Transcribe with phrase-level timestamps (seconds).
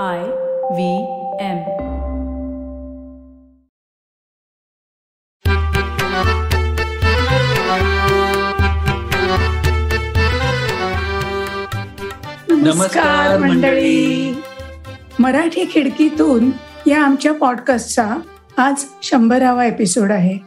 [0.00, 0.96] I V
[1.40, 1.58] M.
[12.48, 14.34] नमस्कार मंडळी.
[15.18, 16.50] मराठी खिडकीतून
[16.86, 18.16] या आमच्या पॉडकास्टचा
[18.56, 20.38] आज शंभरावा एपिसोड आहे.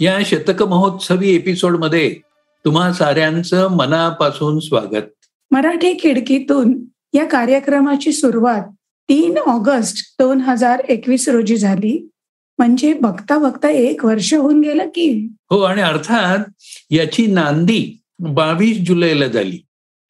[0.00, 2.16] या शतक महोत्सवी एपिसोडमध्ये
[2.64, 5.26] तुम्हा साऱ्यांचं मनापासून स्वागत.
[5.50, 8.62] मराठी खिडकीतून या कार्यक्रमाची सुरुवात
[9.08, 12.08] तीन ऑगस्ट दोन हजार एकवीस रोजी झाली.
[12.58, 15.28] म्हणजे बघता बघता एक वर्ष होऊन गेलं की.
[15.50, 16.38] हो आणि अर्थात
[16.90, 19.58] याची नांदी बावीस जुलैला झाली.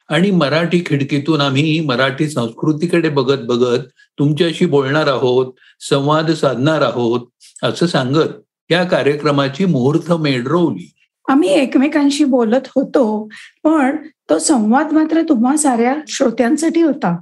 [0.08, 3.78] आणि मराठी खिडकीतून आम्ही मराठी संस्कृतीकडे बघत बघत
[4.18, 7.20] तुमच्याशी बोलणार आहोत संवाद साधणार आहोत
[7.62, 8.28] असं सांगत
[8.70, 10.92] या कार्यक्रमाची मुहूर्त मेढरवली.
[11.28, 13.28] आम्ही एकमेकांशी बोलत होतो
[13.64, 13.96] पण
[14.30, 17.16] तो संवाद मात्र तुम्हा साऱ्या श्रोत्यांसाठी होता.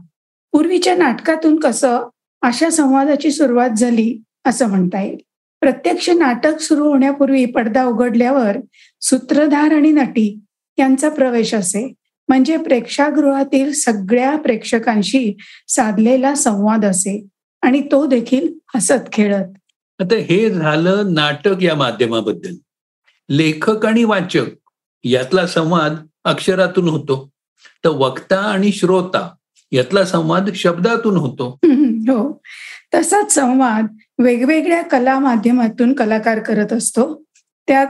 [0.53, 2.09] पूर्वीच्या नाटकातून कसं
[2.43, 5.17] अशा संवादाची सुरुवात झाली असं म्हणता येईल.
[5.61, 8.57] प्रत्यक्ष नाटक सुरू होण्यापूर्वी पडदा उघडल्यावर
[9.01, 10.39] सूत्रधार आणि नटी
[10.79, 11.93] यांचा प्रवेश असे
[12.29, 15.37] म्हणजे प्रेक्षागृहातील सगळ्या प्रेक्षकांशी
[15.69, 17.27] साधलेला संवाद असे
[17.63, 19.47] आणि तो देखील हसत खेळत.
[20.01, 22.55] आता हे झालं नाटक या माध्यमाबद्दल.
[23.31, 24.47] लेखक आणि वाचक
[25.05, 27.31] यातला संवाद अक्षरातून होतो.
[27.85, 29.35] तर वक्ता आणि श्रोता
[29.73, 31.59] यातला संवाद शब्दातून होतो.
[32.09, 32.41] हो.
[32.95, 33.87] तसाच संवाद
[34.19, 37.25] वेगवेगळ्या कला माध्यमातून कलाकार करत असतो.
[37.69, 37.87] त्यात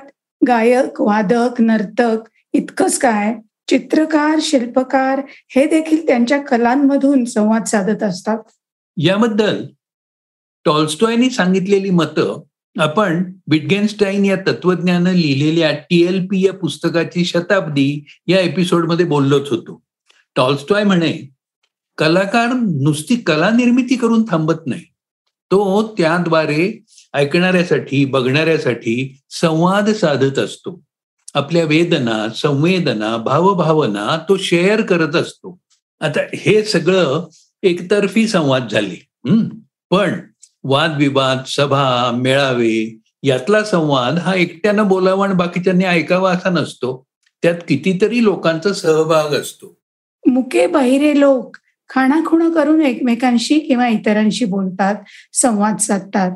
[0.49, 2.17] गायक वादक नर्तक
[2.53, 3.35] इतकंच काय
[3.69, 8.39] चित्रकार शिल्पकार हे देखील त्यांच्या कलांमधून संवाद साधत असतात.
[8.97, 9.67] याबद्दल
[10.65, 12.43] टॉल्स्टॉयनी सांगितलेली मतं
[12.79, 19.83] आपण विटगेनस्टाईन या तत्वज्ञानं लिहिलेल्या टीएलपी या पुस्तकाची शताब्दी या एपिसोडमध्ये बोललोच होतो.
[20.37, 21.31] टॉल्स्टॉय म्हणे
[21.99, 22.47] कलाकार
[22.81, 24.83] नुसती कला निर्मिती करून थांबत नाही.
[25.51, 30.83] तो त्याद्वारे ऐकणाऱ्यासाठी बघणाऱ्यासाठी संवाद साधत असतो.
[31.35, 35.59] आपल्या वेदना संवेदना भावभावना तो शेअर करत असतो.
[36.01, 37.27] आता हे सगळं
[37.63, 39.07] एकतर्फी संवाद झाले.
[39.91, 40.21] पण
[40.65, 47.07] वादविवाद सभा मेळावे यातला संवाद हा एकट्यानं बोलावा आणि बाकीच्यांनी ऐकावा असा नसतो.
[47.43, 49.79] त्यात कितीतरी लोकांचा सहभाग असतो.
[50.27, 51.57] मुके बहिरे लोक
[51.89, 54.95] खाणाखुणा करून एकमेकांशी किंवा इतरांशी बोलतात
[55.33, 56.31] संवाद साधतात.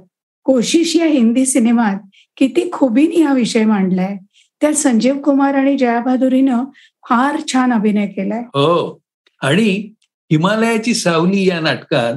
[0.45, 1.97] कोशिश या हिंदी सिनेमात
[2.37, 4.17] किती खुबीने हा विषय मांडलाय.
[4.61, 6.65] त्यात संजीव कुमार आणि जयाबहादुरीनं
[7.09, 8.41] फार छान अभिनय केलाय.
[8.41, 9.01] हो.
[9.41, 12.15] आणि हिमालयाची सावली या नाटकात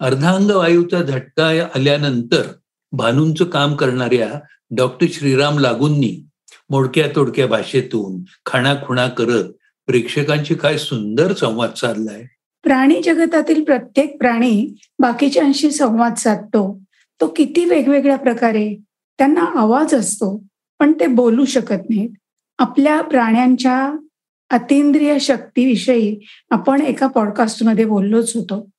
[0.00, 2.42] अर्धांग वायूचा झटका आल्यानंतर
[2.92, 4.40] भानूंचं काम करणाऱ्या
[4.70, 6.26] डॉक्टर श्रीराम लागूंनी
[6.70, 9.44] मोडक्या तोडक्या भाषेतून खाणाखुणा करत
[9.86, 12.24] प्रेक्षकांशी काय सुंदर संवाद साधलाय.
[12.62, 16.80] प्राणी जगतातील प्रत्येक प्राणी बाकीच्यांशी संवाद साधतो.
[17.20, 18.74] तो किती वेगवेगळ्या प्रकारे
[19.18, 20.42] त्यांना आवाज असतो
[20.78, 22.10] पण ते बोलू शकत नाहीत.
[22.58, 23.92] आपल्या प्राण्यांच्या
[24.50, 26.18] अतिंद्रिय शक्तीविषयी
[26.50, 28.70] आपण एका पॉडकास्टमध्ये बोललोच होतो.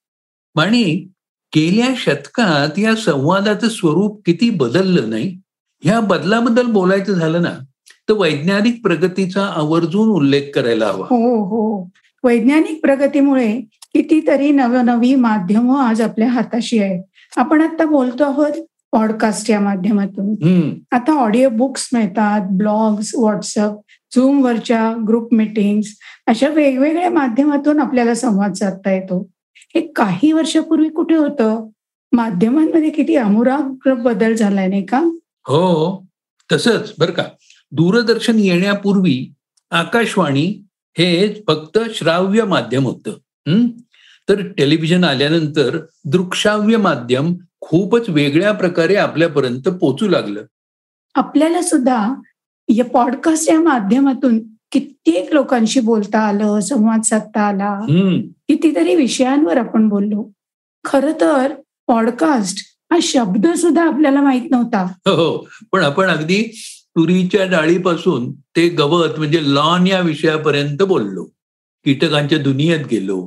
[0.61, 1.07] आणि
[1.55, 5.39] गेल्या शतकात या संवादाचं स्वरूप किती बदललं नाही?
[5.83, 7.53] ह्या बदलाबद्दल बोलायचं झालं ना
[8.09, 11.05] तर वैज्ञानिक प्रगतीचा आवर्जून उल्लेख करायला हवा.
[11.09, 11.89] हो हो.
[12.23, 13.61] वैज्ञानिक प्रगतीमुळे
[13.93, 17.03] कितीतरी नवनवी माध्यम आज आपल्या हाताशी आहेत.
[17.37, 18.51] आपण आता बोलतो आहोत
[18.91, 20.35] पॉडकास्ट या माध्यमातून.
[20.91, 23.77] आता ऑडिओ बुक्स मिळतात ब्लॉग्स व्हॉट्सअप
[24.15, 25.81] झूम वरच्या ग्रुप मिटिंग
[26.27, 29.27] अशा वेगवेगळ्या माध्यमातून आपल्याला संवाद साधता येतो.
[29.55, 31.67] हे काही वर्षापूर्वी कुठे होतं?
[32.11, 34.99] माध्यमांमध्ये किती अमुराग्र बदल झालाय नाही का?
[35.47, 36.05] हो
[36.51, 37.23] तसंच बर का.
[37.71, 39.33] दूरदर्शन येण्यापूर्वी
[39.71, 40.63] आकाशवाणी
[40.97, 43.67] हे फक्त श्राव्य माध्यम होतं.
[44.29, 50.45] तर टेलिव्हिजन आल्यानंतर दृकश्राव्य माध्यम खूपच वेगळ्या प्रकारे आपल्यापर्यंत पोचू लागलं.
[51.15, 52.13] आपल्याला सुद्धा
[52.67, 54.39] या पॉडकास्ट या माध्यमातून
[54.71, 57.79] कित्येक लोकांशी बोलता आलं संवाद साधता आला.
[58.47, 60.31] कितीतरी विषयांवर आपण बोललो.
[60.85, 61.53] खर तर
[61.87, 62.59] पॉडकास्ट
[62.91, 64.83] हा शब्द सुद्धा आपल्याला माहीत नव्हता.
[65.07, 66.43] हो पण आपण अगदी
[66.97, 71.23] तुरीच्या डाळीपासून ते गवत म्हणजे लॉन या विषयापर्यंत बोललो.
[71.85, 73.19] कीटकांच्या दुनियेत गेलो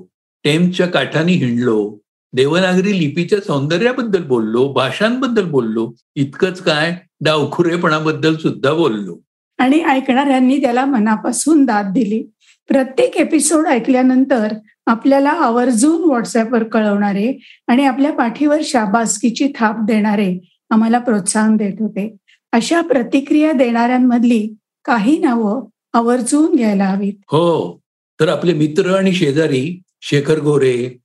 [0.44, 1.98] टेम्सच्या काठाने हिंडलो
[2.32, 9.16] देवनागरी लिपीच्या सौंदर्याबद्दल बोललो भाषांबद्दल बोललो इतकंच काय डावखुरेपणाबद्दल सुद्धा बोललो.
[9.58, 12.22] आणि ऐकणाऱ्यांनी त्याला मनापासून दाद दिली.
[12.68, 14.52] प्रत्येक एपिसोड ऐकल्यानंतर
[14.86, 20.38] आपल्याला आवर्जून व्हॉट्सअपवर कळवणारे आणि आपल्या पाठीवर शाबासकीची थाप देणारे
[20.70, 22.16] आम्हाला प्रोत्साहन देत होते.
[22.52, 24.54] अशा प्रतिक्रिया देणाऱ्यांमधली
[24.84, 27.12] काही नावं आवर्जून घ्यायला हवीत.
[27.26, 27.80] हो
[28.20, 30.98] तर आपले मित्र आणि शेजारी शेखर गोरे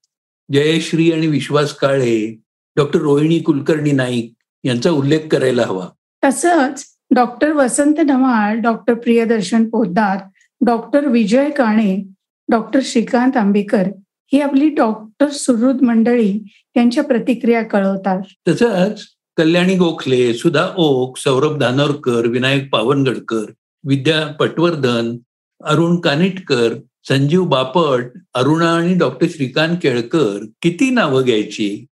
[0.53, 2.41] जयश्री आणि विश्वास काळे
[2.75, 5.87] डॉक्टर रोहिणी कुलकर्णी नाईक यांचा उल्लेख करायला हवा.
[6.23, 6.85] तसंच
[7.15, 10.17] doctor Vasant Naval doctor Priyadarshan Poddar
[10.65, 12.03] doctor Vijay Kane
[12.49, 13.87] doctor Shrikant Ambekar
[14.33, 16.39] ही आपली डॉक्टर सुहृद मंडळी
[16.73, 18.21] त्यांच्या प्रतिक्रिया कळवतात.
[18.47, 19.01] तसंच
[19.37, 23.51] कल्याणी गोखले सुधा ओक सौरभ धानोरकर विनायक पावनगडकर
[23.83, 25.17] विद्या पटवर्धन
[25.63, 26.73] अरुण कानिटकर
[27.09, 31.85] संजीव बापट अरुणा आणि डॉक्टर श्रीकांत केळकर किती नावं घ्यायची?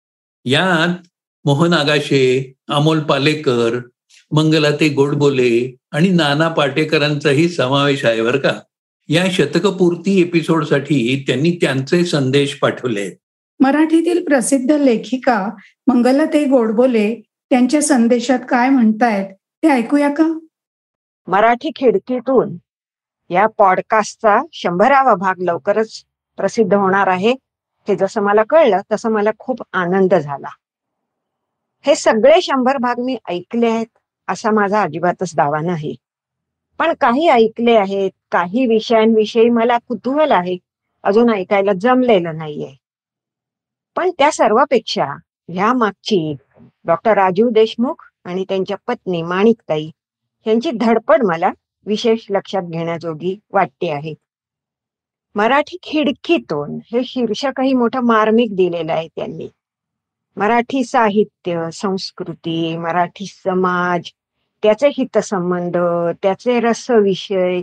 [0.44, 1.06] यात
[1.44, 3.78] मोहन आगाशे अमोल पालेकर
[4.30, 8.60] मंगलाते गोडबोले आणि नाना पाटेकरांचाही समावेश आहे बरं का.
[9.08, 13.10] या शतकपूर्ती एपिसोडसाठी त्यांनी त्यांचे संदेश पाठवले.
[13.60, 15.48] मराठीतील प्रसिद्ध लेखिका
[15.86, 20.38] मंगलते गोडबोले त्यांच्या संदेशात काय म्हणतायत ते ऐकूया का?
[21.26, 22.56] मराठी खिडकीतून
[23.30, 26.04] या पॉडकास्टचा शंभरावा भाग लवकरच
[26.36, 27.30] प्रसिद्ध होणार आहे.
[27.88, 30.48] हे जसं मला कळलं तसं मला खूप आनंद झाला.
[31.82, 33.95] हे सगळे शंभर भाग मी ऐकले आहेत.
[34.28, 35.94] असा माझा अजिबातच दावा नाही.
[36.78, 40.56] पण काही ऐकले आहेत काही विषयांविषयी मला कुतूहल आहे
[41.04, 42.74] अजून ऐकायला जमलेलं नाहीये.
[43.96, 45.04] पण त्या सर्वापेक्षा
[45.48, 46.34] ह्या मागची
[46.84, 49.90] डॉक्टर राजीव देशमुख आणि त्यांच्या पत्नी माणिकताई
[50.46, 51.50] यांची धडपड मला
[51.86, 54.14] विशेष लक्षात घेण्याजोगी वाटते आहे.
[55.34, 59.48] मराठी खिडकीतून हे शीर्षकही मोठं मार्मिक दिलेलं आहे त्यांनी.
[60.36, 64.10] मराठी साहित्य संस्कृती मराठी समाज
[64.66, 65.76] त्याचे हितसंबंध
[66.22, 67.60] त्याचे रसविषय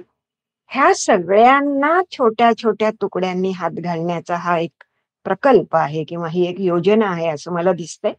[0.71, 4.83] ह्या सगळ्यांना छोट्या छोट्या तुकड्यांनी हात घालण्याचा हा एक
[5.25, 8.11] प्रकल्प आहे किंवा ही एक योजना आहे असं मला दिसतंय.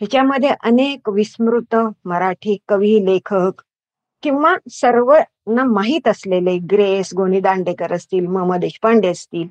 [0.00, 3.62] ह्याच्यामध्ये अनेक विस्मृत मराठी कवी लेखक
[4.22, 9.48] किंवा सर्वांना माहीत असलेले ग्रेस गोनी दांडेकर असतील मम देशपांडे असतील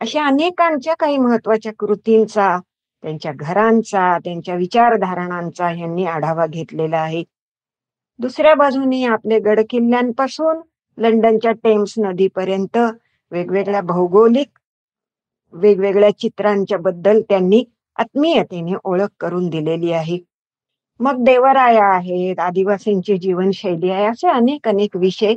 [0.00, 2.56] अशा अनेकांच्या काही महत्त्वाच्या कृतींचा
[3.04, 7.22] त्यांच्या घरांचा त्यांच्या विचारधारणांचा यांनी आढावा घेतलेला आहे.
[8.22, 10.60] दुसऱ्या बाजूने आपले गड किल्ल्यांपासून
[10.98, 12.78] लंडनच्या टेम्स नदीपर्यंत
[13.30, 14.58] वेगवेगळ्या भौगोलिक
[15.52, 17.64] वेगवेगळ्या चित्रांच्या बद्दल त्यांनी
[17.96, 20.18] आत्मीयतेने ओळख करून दिलेली आहे.
[21.00, 25.34] मग देवराया आहेत आदिवासींची जीवनशैली आहे असे अनेक अनेक विषय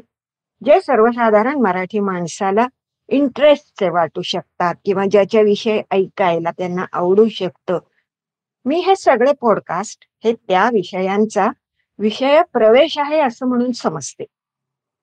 [0.66, 2.68] जे सर्वसाधारण मराठी माणसाला
[3.10, 7.80] इंटरेस्टचे वाटू शकतात किंवा ज्याच्याविषयी ऐकायला त्यांना आवडू शकतं.
[8.66, 11.50] मी हे सगळे पॉडकास्ट हे त्या विषयांचा
[12.00, 14.26] विषय प्रवेश आहे असं म्हणून समजते.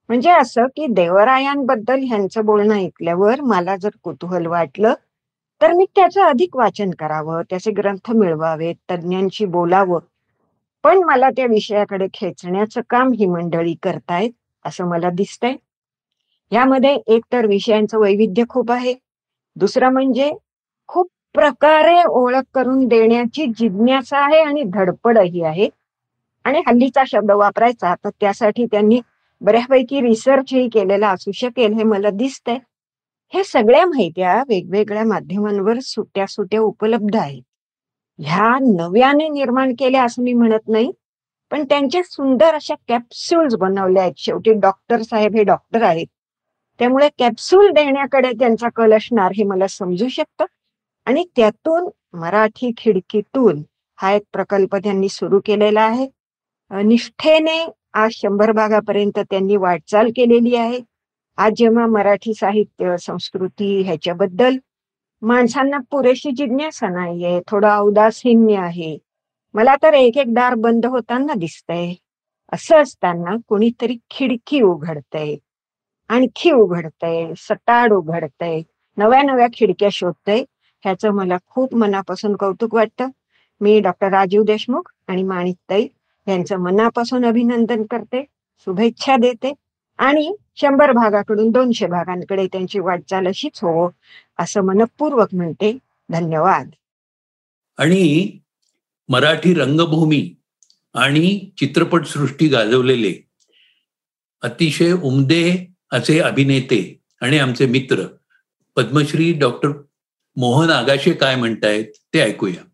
[0.09, 4.95] म्हणजे असं की देवरायांबद्दल ह्यांचं बोलणं ऐकल्यावर मला जर कुतूहल वाटलं
[5.61, 9.99] तर मी त्याचं अधिक वाचन करावं त्याचे ग्रंथ मिळवावेत तज्ज्ञांशी बोलावं.
[10.85, 14.31] पण मला त्या विषयाकडे खेचण्याचं काम ही मंडळी करतायत
[14.65, 15.55] असं मला दिसतंय.
[16.53, 18.95] यामध्ये एक तर विषयांचं वैविध्य खूप आहे.
[19.57, 20.31] दुसरं म्हणजे
[20.89, 25.69] खूप प्रकारे ओळख करून देण्याची जिज्ञासा आहे आणि धडपडही आहे.
[26.45, 29.01] आणि हल्लीचा शब्द वापरायचा तर त्यासाठी त्यांनी
[29.41, 32.59] बऱ्यापैकी रिसर्चही केलेला असू शकेल हे मला दिसतंय.
[33.33, 37.43] हे सगळ्या माहित्या वेगवेगळ्या माध्यमांवर सुट्या सुट्या उपलब्ध आहेत.
[38.19, 40.91] ह्या नव्याने निर्माण केल्या असं मी म्हणत नाही
[41.51, 44.15] पण त्यांच्या सुंदर अशा कॅप्सूल्स बनवल्या आहेत.
[44.17, 46.07] शेवटी डॉक्टर साहेब हे डॉक्टर आहेत.
[46.79, 50.45] त्यामुळे कॅप्सूल देण्याकडे त्यांचा कल असणार हे मला समजू शकतं.
[51.07, 53.63] आणि त्यातून मराठी खिडकीतून
[53.99, 56.07] हा एक प्रकल्प त्यांनी सुरू केलेला आहे.
[56.73, 60.81] निष्ठेने आज शंभर भागापर्यंत त्यांनी वाटचाल केलेली आहे.
[61.37, 64.57] आज जेव्हा मराठी साहित्य संस्कृती ह्याच्याबद्दल
[65.23, 68.99] माणसांना पुरेशी जिज्ञासा नाहीये थोडं औदासीन्य आहे.
[69.55, 71.95] मला तर एक एक दार बंद होताना दिसतंय.
[72.53, 75.35] असं असताना कोणीतरी खिडकी उघडतय.
[76.09, 78.61] आणखी उघडतय सटाड उघडतय
[78.97, 80.45] नव्या नव्या खिडक्या शोधतय
[80.85, 83.09] ह्याचं मला खूप मनापासून कौतुक वाटतं.
[83.61, 85.89] मी डॉक्टर राजीव देशमुख आणि माणिकताई
[86.29, 88.27] यांचं मनापासून अभिनंदन करते
[88.59, 89.53] शुभेच्छा देते
[89.99, 93.91] आणि शंभर भागाकडून दोनशे भागांकडे त्यांची वाटचाल अशीच हो
[94.39, 95.79] असं मनपूर्वक म्हणते.
[96.09, 96.71] धन्यवाद.
[97.79, 98.39] आणि
[99.09, 100.35] मराठी रंगभूमी
[100.95, 103.29] आणि चित्रपट सृष्टी गाजवलेले
[104.43, 108.07] अतिशय उमदे असे अभिनेते आणि आमचे मित्र
[108.77, 109.69] पद्मश्री डॉक्टर
[110.37, 112.65] मोहन आगाशे काय म्हणतायत ते ऐकूया.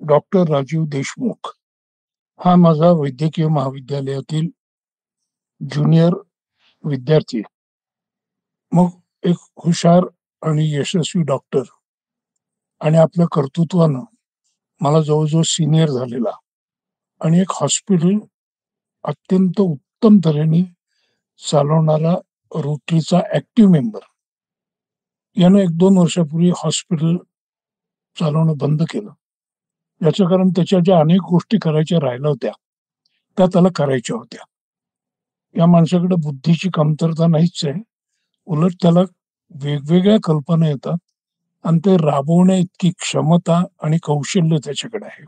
[0.00, 1.59] डॉक्टर राजीव देशमुख.
[2.44, 4.46] हा माझा वैद्यकीय महाविद्यालयातील
[5.60, 6.12] ज्युनियर
[6.84, 7.42] विद्यार्थी.
[8.72, 8.88] मग
[9.22, 10.02] एक हुशार
[10.42, 11.62] आणि यशस्वी डॉक्टर
[12.80, 14.04] आणि आपल्या कर्तृत्वानं
[14.80, 16.30] मला जवळजवळ सिनियर झालेला
[17.20, 18.18] आणि एक हॉस्पिटल
[19.04, 20.62] अत्यंत उत्तम तऱ्हेने
[21.50, 22.14] चालवणारा
[22.54, 24.00] रोटरीचा ऍक्टिव्ह मेंबर
[25.36, 27.16] यानं एक दोन वर्षापूर्वी हॉस्पिटल
[28.20, 29.10] चालवणं बंद केलं.
[30.00, 32.50] याचं कारण त्याच्या ज्या अनेक गोष्टी करायच्या राहिल्या होत्या
[33.38, 34.44] त्या त्याला करायच्या होत्या.
[35.54, 37.82] या माणसाकडे बुद्धीची कमतरता नाहीच आहे.
[38.46, 39.00] उलट त्याला
[39.62, 40.96] वेगवेगळ्या कल्पना येतात
[41.64, 45.24] आणि ते राबवण्या इतकी क्षमता आणि कौशल्य त्याच्याकडे आहे.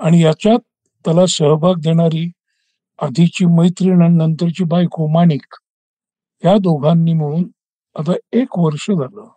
[0.00, 0.58] आणि याच्यात
[1.04, 2.30] त्याला सहभाग देणारी
[2.98, 5.54] आधीची मैत्रीण आणि नंतरची बायको माणिक
[6.44, 7.44] या दोघांनी मिळून
[7.98, 9.28] आता एक वर्ष झालं.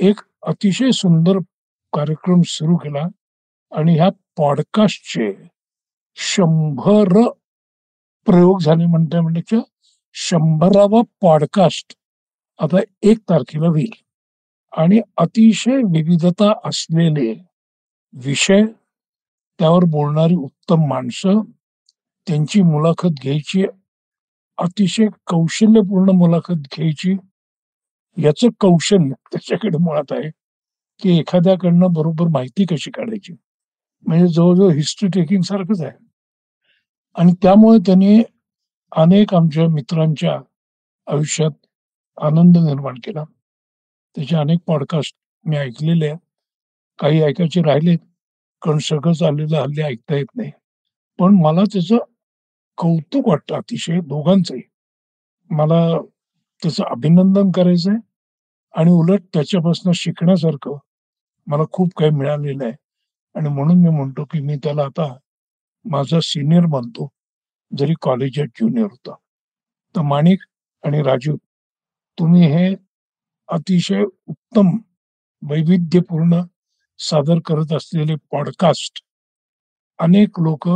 [0.00, 1.38] एक अतिशय सुंदर
[1.92, 3.06] कार्यक्रम सुरू केला.
[3.70, 5.32] आणि ह्या पॉडकास्टचे
[6.14, 7.28] शंभर
[8.26, 9.60] प्रयोग झाले म्हणता म्हणजे
[10.12, 11.96] शंभरावा पॉडकास्ट
[12.58, 13.90] आता एक तारखेला होईल.
[14.72, 17.44] आणि अतिशय विविधता असलेले
[18.12, 18.62] विषय
[19.58, 21.40] त्यावर बोलणारी उत्तम माणसं
[22.26, 23.64] त्यांची मुलाखत घ्यायची
[24.58, 27.12] अतिशय कौशल्यपूर्ण मुलाखत घ्यायची
[28.16, 30.30] याचं कौशल्य त्याच्याकडे मुळात आहे
[31.02, 33.32] की एखाद्याकडनं बरोबर माहिती कशी काढायची?
[34.06, 35.92] म्हणजे जवळजवळ हिस्ट्री टेकिंग सारखंच आहे.
[37.16, 38.22] आणि त्यामुळे त्यांनी
[38.92, 40.40] अनेक आमच्या मित्रांच्या
[41.06, 41.50] आयुष्यात
[42.18, 43.24] आनंद निर्माण केला.
[44.16, 46.18] त्याचे अनेक पॉडकास्ट मी ऐकलेले आहेत.
[46.98, 47.98] काही ऐकायचे राहिलेत
[48.62, 50.50] कारण सगळं चाललेलं हल्ली ऐकता येत नाही.
[51.18, 51.98] पण मला त्याचं
[52.78, 54.62] कौतुक वाटतं अतिशय दोघांचंही.
[55.50, 55.98] मला
[56.62, 58.00] त्याचं अभिनंदन करायचं आहे
[58.74, 60.76] आणि उलट त्याच्यापासून शिकण्यासारखं
[61.46, 62.72] मला खूप काही मिळालेलं आहे.
[63.34, 65.16] आणि म्हणून मी म्हणतो की मी त्याला आता
[65.84, 67.08] माझा सिनियर मानतो
[67.78, 69.14] जरी कॉलेजात ज्युनियर होता.
[69.96, 70.42] तर माणिक
[70.84, 71.36] आणि राजू
[72.18, 72.74] तुम्ही हे
[73.48, 74.66] अतिशय उत्तम
[75.42, 76.40] वैविध्यपूर्ण
[76.98, 79.02] सादर करत असलेले पॉडकास्ट
[79.98, 80.68] अनेक लोक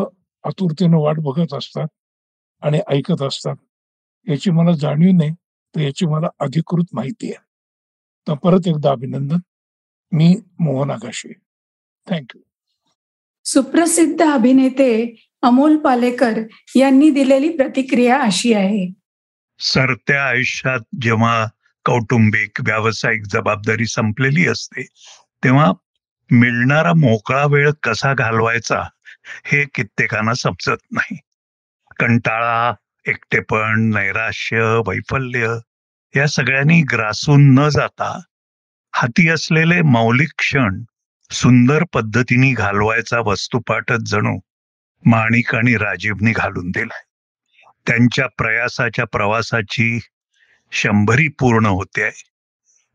[0.44, 1.86] आतुरतेनं वाट बघत असतात
[2.62, 3.56] आणि ऐकत असतात.
[4.28, 5.30] याची मला जाणीव नाही
[5.74, 7.44] तर याची मला अधिकृत माहिती आहे.
[8.28, 9.38] तर परत एकदा अभिनंदन.
[10.12, 11.32] मी मोहन आकाशे
[12.10, 12.40] थँक्यू
[13.44, 14.90] सुप्रसिद्ध अभिनेते
[15.42, 16.40] अमोल पालेकर
[16.76, 18.92] यांनी दिलेली प्रतिक्रिया अशी आहे.
[19.58, 21.46] सरत्या आयुष्यात जेव्हा
[21.84, 24.86] कौटुंबिक व्यावसायिक जबाबदारी संपलेली असते
[25.44, 25.72] तेव्हा
[26.30, 28.82] मिळणारा मोकळा वेळ कसा घालवायचा
[29.44, 31.16] हे कित्येकांना समजत नाही.
[31.98, 32.74] कंटाळा
[33.06, 35.54] एकटेपण नैराश्य वैफल्य
[36.16, 38.20] या सगळ्यांनी ग्रासून न जाता
[38.92, 40.82] हाती असलेले मौलिक क्षण
[41.34, 44.38] सुंदर पद्धतीने घालवायचा वस्तुपाठच जणू
[45.06, 47.02] माणिक आणि राजीवनी घालून दिलाय.
[47.86, 49.98] त्यांच्या प्रयासाच्या प्रवासाची
[50.72, 52.02] शंभरी पूर्ण होते.
[52.02, 52.22] आहे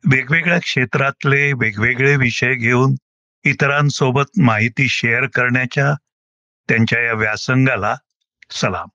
[0.05, 2.95] वेगवेगळ्या क्षेत्रातले वेगवेगळे विषय घेऊन
[3.43, 5.93] इतरांसोबत माहिती शेअर करण्याच्या
[6.69, 7.95] त्यांच्या या व्यासंगाला
[8.51, 8.87] सलाम.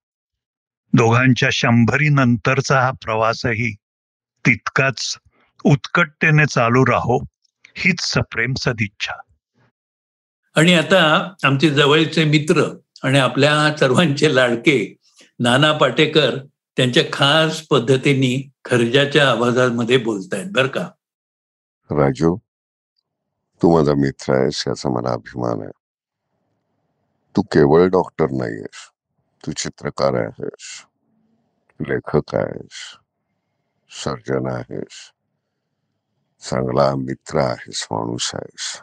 [0.93, 3.75] दोघांच्या शंभरी नंतरचा हा प्रवासही
[4.47, 5.19] तितकाच
[5.65, 7.25] उत्कटतेने चालू राहो
[7.77, 9.15] हीच सप्रेम सदिच्छा.
[10.57, 11.01] आणि आता
[11.45, 12.65] आमचे जवळचे मित्र
[13.03, 14.95] आणि आपल्या सर्वांचे लाडके
[15.41, 16.37] नाना पाटेकर
[16.77, 20.89] त्यांच्या खास पद्धतीने खर्जाच्या आवाजामध्ये बोलतायत बर का?
[21.91, 22.37] राजू
[23.63, 25.71] तू माझा मित्र आहेस याचा मला अभिमान आहे.
[27.37, 28.89] तू केवळ डॉक्टर नाहीयेस
[29.45, 30.85] तू चित्रकार आहेस
[31.81, 32.83] लेखक आहेस
[33.91, 35.11] सर्जन आहेस
[36.43, 38.81] चांगला मित्र आहेस माणूस आहेस.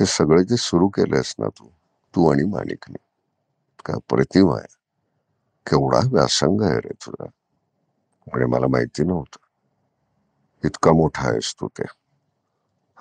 [0.00, 1.68] हे सगळे जे सुरू केलंयस ना तू
[2.14, 2.98] तू आणि माणिकने
[3.84, 4.74] का प्रतिमा आहे?
[5.66, 7.24] केवढा व्यासंग आहे रे तुझा.
[8.26, 9.46] म्हणजे मला माहिती नव्हतं.
[10.64, 11.84] इतका मोठा आहेस तू ते.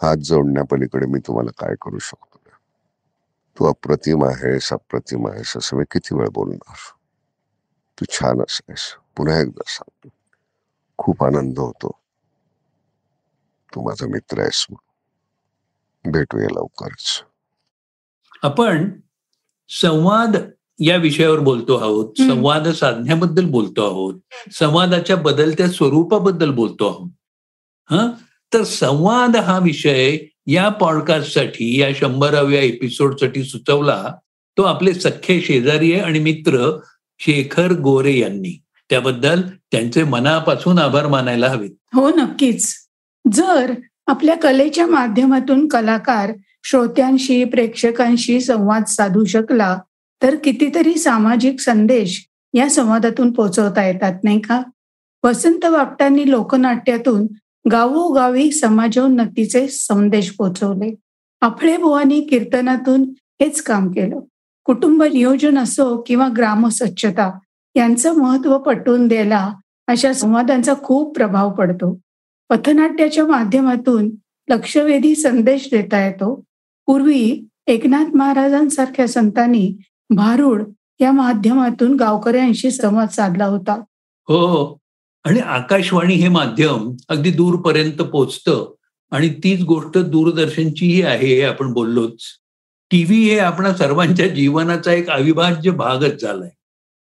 [0.02, 2.40] हात जोडण्यापलीकडे मी तुम्हाला काय करू शकतो
[3.60, 6.78] तू अप्रतिम आहेस अप्रतिम आहेस असं मी किती वेळ बोलणार?
[7.98, 10.10] तू छान आहेस पुन्हा एकदा सांगतो.
[10.98, 12.00] खूप आनंद होतो.
[13.76, 14.85] तू माझा मित्र आहेस मग
[16.08, 17.24] भेटूया लवकरच.
[18.44, 18.92] आपण
[19.70, 20.38] संवाद
[20.80, 22.14] या विषयावर बोलतो आहोत.
[22.18, 24.22] संवाद साधण्याबद्दल बोलतो आहोत.
[24.54, 27.12] संवादाच्या बदलत्या स्वरूपाबद्दल बोलतो आहोत.
[27.90, 28.12] हा?
[28.54, 34.16] तर संवाद हा विषय या पॉडकास्टसाठी या शंभराव्या एपिसोडसाठी सुचवला
[34.58, 36.80] तो आपले सख्खे शेजारी आहे आणि मित्र
[37.20, 38.62] शेखर गोरे यांनी.
[38.90, 41.72] त्याबद्दल त्यांचे मनापासून आभार मानायला हवेत.
[41.94, 42.76] हो नक्कीच.
[43.32, 43.74] जर
[44.08, 46.32] आपल्या कलेच्या माध्यमातून कलाकार
[46.64, 49.78] श्रोत्यांशी प्रेक्षकांशी संवाद साधू शकला
[50.24, 54.62] तर कितीतरी सामाजिक संदेश या संवादातून पोचवता येतात नाही का?
[55.24, 57.28] वसंत बापटांनी लोकनाट्यातून
[57.72, 60.96] गावोगावी समाजोन्नतीचे संदेश पोचवले.
[61.42, 63.04] आफळे बुवानी कीर्तनातून
[63.42, 64.20] हेच काम केलं.
[64.64, 67.40] कुटुंब नियोजन असो किंवा ग्राम स्वच्छता
[67.76, 69.54] यांचं महत्त्व पटवून द्यायला
[69.88, 72.00] अशा संवादांचा खूप प्रभाव पडतो.
[72.50, 74.10] पथनाट्याच्या माध्यमातून
[74.50, 76.44] लक्षवेधी संदेश देता येतो.
[76.86, 79.78] पूर्वी एकनाथ महाराजांसारख्या संतांनी
[80.10, 80.64] भारूड
[81.00, 83.82] या माध्यमातून गावकऱ्यांशी संवाद साधला होता.
[84.28, 84.78] हो, हो
[85.24, 88.74] आणि आकाशवाणी हे माध्यम अगदी दूरपर्यंत पोचतं
[89.12, 92.22] आणि तीच गोष्ट दूरदर्शनचीही आहे हे आपण बोललोच.
[92.92, 96.50] टीव्ही हे आपणा सर्वांच्या जीवनाचा एक अविभाज्य भागच झालाय.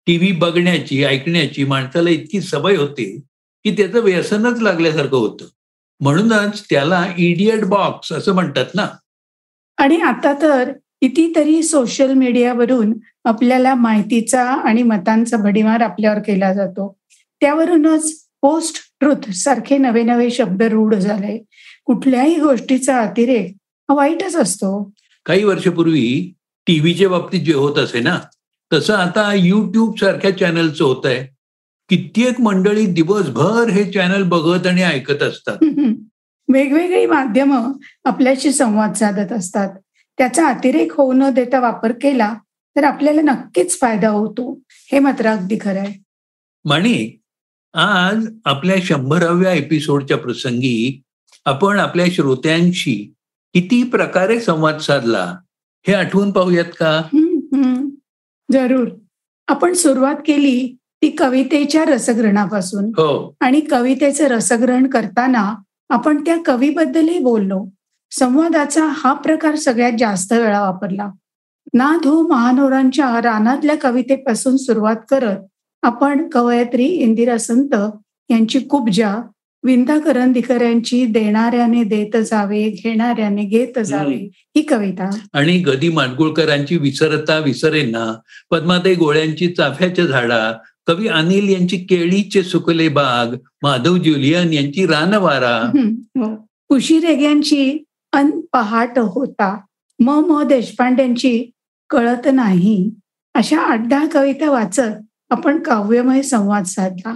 [0.07, 3.21] टीव्ही बघण्याची ऐकण्याची माणसाला इतकी सवय होते
[3.64, 5.44] की त्याचं व्यसनच लागल्यासारखं होतं.
[6.00, 8.87] म्हणूनच त्याला इडियट बॉक्स असं म्हणतात ना.
[9.78, 12.94] आणि आता तर कितीतरी सोशल मीडियावरून
[13.25, 16.99] आपल्याला माहितीचा आणि मतांचा भडीमार आपल्यावर केला जातो.
[17.40, 21.44] त्यावरूनच पोस्ट ट्रुथ सारखे नवे नवे शब्द रूढ झाले.
[21.85, 23.56] कुठल्याही गोष्टीचा अतिरेक
[23.90, 24.92] हा वाईटच असतो.
[25.26, 26.35] काही वर्षापूर्वी
[26.66, 28.18] टीव्हीच्या बाबतीत जे होत असे ना
[28.73, 31.34] तसं आता युट्यूब सारख्या चॅनलचं होत आहे
[31.88, 35.57] कित्येक मंडळी दिवसभर हे चॅनल बघत आणि ऐकत असतात.
[36.53, 37.73] वेगवेगळी माध्यमं
[38.05, 39.79] आपल्याशी संवाद साधत असतात.
[40.19, 42.35] त्याचा अतिरेक होऊ न देता वापर केला
[42.76, 44.61] तर आपल्याला नक्कीच फायदा होतो.
[44.69, 46.03] हे मात्र अगदी खरं आहे.
[46.64, 47.21] माणिक
[47.75, 51.03] आज आपल्या शंभराव्या एपिसोडच्या प्रसंगी
[51.45, 53.12] आपण आपल्या श्रोत्यांशी
[53.55, 55.38] किती प्रकारे संवाद साधला
[55.88, 57.03] हे आठवून पाहूयात का?
[58.53, 58.88] जरूर.
[59.49, 62.84] आपण सुरुवात केली ती कवितेच्या रसग्रहणापासून.
[62.84, 63.37] हो.
[63.40, 65.54] आणि कवितेचं रसग्रहण करताना
[65.90, 67.70] आपण त्या कवीबद्दलही बोललो.
[68.11, 71.11] संवादाचा हा प्रकार सगळ्यात जास्त वेळा वापरला.
[71.75, 75.37] नाद हो महानोरांच्या रानातल्या कवितेपासून सुरुवात करत
[75.82, 77.75] आपण कवयत्री इंदिरा संत
[78.30, 79.16] यांची कुबजा
[79.64, 85.11] विंदा करंदीकर यांची देणाऱ्याने देत जावे घेणाऱ्याने घेत जावे ही कविता.
[85.32, 88.20] आणि गदी माडगुळकरांची विसरता विसरेना
[88.50, 90.52] पद्माताई गोळ्यांची चाफ्याच्या झाडा
[90.87, 95.71] कवी अनिल यांची केळीचे सुकले बाग माधव ज्युलियन यांची रानवारा.
[96.69, 99.61] कुशी रेग्यांची अन पहाट होता.
[100.00, 101.50] म म देशपांड्यांची
[101.91, 102.91] कळत नाही.
[103.35, 104.93] अशा आठ दहा कविता वाचत
[105.30, 107.15] आपण काव्यमय संवाद साधला.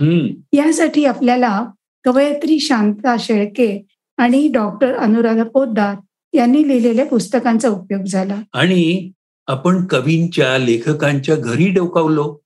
[0.52, 1.64] यासाठी आपल्याला
[2.04, 5.94] कवयत्री शांता शेळके आणि डॉक्टर अनुराधा पोद्दार
[6.32, 8.36] यांनी लिहिलेल्या पुस्तकांचा उपयोग झाला.
[8.52, 9.10] आणि
[9.46, 12.38] आपण कवींच्या लेखकांच्या घरी डोकावलो.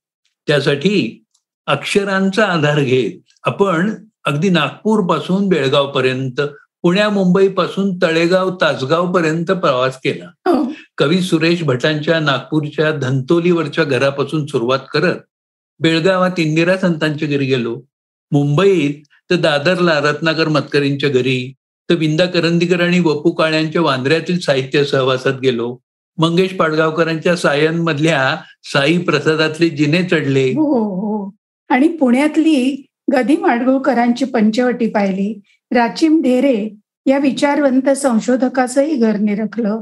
[0.47, 1.22] त्यासाठी
[1.65, 3.11] अक्षरांचा आधार घेत
[3.43, 3.91] आपण
[4.25, 6.41] अगदी नागपूरपासून बेळगाव पर्यंत
[6.81, 10.53] पुण्या मुंबई पासून तळेगाव तासगाव पर्यंत प्रवास केला.
[10.97, 15.15] कवी सुरेश भटांच्या नागपूरच्या धंतोलीवरच्या घरापासून सुरुवात करत
[15.79, 17.81] बेळगावात इंदिरा संतांच्या घरी गेलो.
[18.31, 18.93] मुंबईत
[19.29, 21.53] तर दादरला रत्नाकर मतकरींच्या घरी
[21.89, 25.77] तर विंदा करंदीकर आणि वपू काळ्यांच्या वांद्र्यातील साहित्य सहवासात गेलो.
[26.17, 30.49] मंगेश पाडगावकरांच्या सायन मधल्या साई प्रसादातले जिने चढले.
[30.49, 31.29] हो हो.
[31.73, 35.41] आणि पुण्यातली गदी माडगुळकरांची पंचवटी पाहिली.
[35.71, 36.69] राचिम ढेरे
[37.05, 39.81] या विचारवंत संशोधकाचंही घर निरखलं.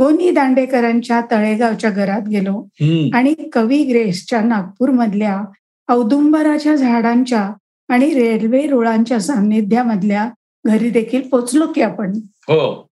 [0.00, 2.68] गोनी दांडेकरांच्या तळेगावच्या घरात गेलो.
[3.16, 5.42] आणि कवी ग्रेसच्या नागपूर मधल्या
[5.88, 7.52] औदुंबराच्या झाडांच्या
[7.88, 10.30] आणि रेल्वे रुळांच्या सान्निध्यामधल्या
[10.64, 12.12] घरी देखील पोचलो की आपण.
[12.42, 12.86] हो.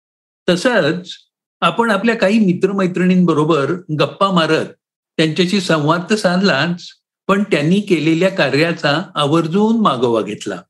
[0.50, 1.10] तसंच
[1.62, 4.66] आपण आपल्या काही मित्रमैत्रिणींबरोबर गप्पा मारत
[5.18, 6.82] त्यांच्याशी संवाद तर साधलाच.
[7.28, 10.62] पण त्यांनी केलेल्या कार्याचा आवर्जून मागोवा घेतला.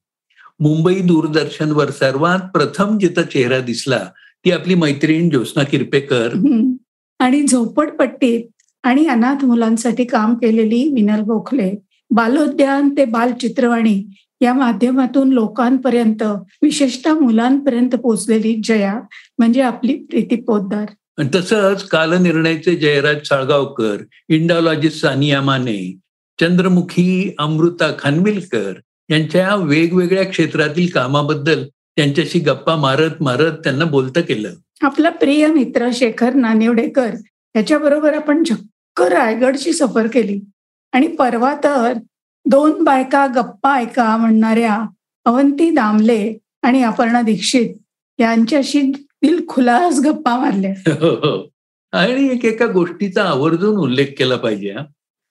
[0.60, 4.00] मुंबई दूरदर्शनवर सर्वात प्रथम जिथं चेहरा दिसला
[4.46, 6.34] ती आपली मैत्रीण ज्योत्स्ना किरपेकर.
[7.20, 8.44] आणि झोपडपट्टीत
[8.84, 11.72] आणि अनाथ मुलांसाठी काम केलेली मिनल गोखले.
[12.12, 14.04] बालोद्यान ते बालचित्रवाणी
[14.42, 16.24] या माध्यमातून लोकांपर्यंत
[16.62, 18.94] विशेषतः मुलांपर्यंत पोचलेली जया
[19.40, 20.86] म्हणजे आपली प्रीती पोद्दार
[21.36, 26.00] तसंच कालनिर्णयचे जयराज साळगावकर इंडॉलॉजिस्ट सानिया माने
[26.42, 28.74] चंद्रमुखी अमृता खानविलकर
[29.10, 34.54] यांच्या वेगवेगळ्या क्षेत्रातील कामाबद्दल त्यांच्याशी गप्पा मारत मारत त्यांना बोलतं केलं.
[34.82, 37.14] आपला प्रिय मित्र शेखर नानिवडेकर
[37.56, 40.40] याच्याबरोबर आपण झक्क रायगडची सफर केली.
[40.94, 41.94] आणि परवा तर
[42.46, 44.86] दोन बायका गप्पा ऐका म्हणणाऱ्या
[45.26, 47.76] अवंती दामले आणि अपर्णा दीक्षित
[48.20, 50.74] यांच्याशी दिल खुलास गप्पा मारल्या.
[51.92, 54.74] आणि एक एका गोष्टीचा आवर्जून उल्लेख केला पाहिजे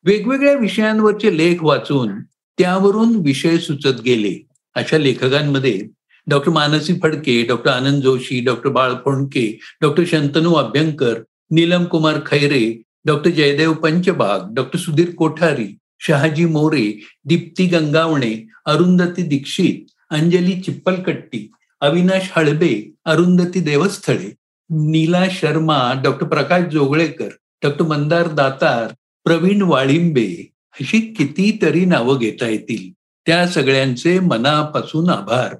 [0.06, 2.10] वेगवेगळ्या विषयांवरचे लेख वाचून
[2.58, 4.34] त्यावरून विषय सुचत गेले.
[4.76, 5.80] अशा लेखकांमध्ये
[6.26, 9.46] doctor Mansi Phadke doctor Anand Joshi doctor Bal Phondke
[9.82, 11.18] doctor Shantanu Abhyankar
[11.50, 12.64] Neelam Kumar Khaire
[13.06, 15.66] doctor Jaydev Panchbag doctor Sudhir Kothari
[16.06, 16.86] Shahaji More
[17.24, 18.32] Deepti Gangavane
[18.66, 21.46] Arundhati Dixit Anjali Chippalkatti
[21.82, 24.30] Avinash Halbe Arundhati Devasthale
[24.70, 27.28] Neela Sharma doctor Prakash Joglekar
[27.62, 28.92] doctor Mandar Datar
[29.26, 32.92] Pravin Walimbe अशी कितीतरी नावं घेता येतील.
[33.26, 35.54] त्या सगळ्यांचे मनापासून आभार.